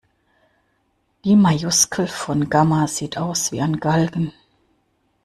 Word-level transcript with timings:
Die 1.25 1.35
Majuskel 1.35 2.07
von 2.07 2.49
Gamma 2.49 2.87
sieht 2.87 3.19
aus 3.19 3.51
wie 3.51 3.61
ein 3.61 3.79
Galgen. 3.79 4.33